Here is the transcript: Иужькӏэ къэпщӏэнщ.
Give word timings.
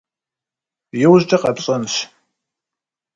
Иужькӏэ 1.01 1.37
къэпщӏэнщ. 1.41 1.93